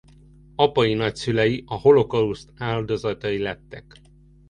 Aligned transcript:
Apai 0.57 0.93
nagyszülei 0.93 1.63
a 1.65 1.73
holokauszt 1.75 2.49
áldozatai 2.57 3.37
lettek. 3.37 4.01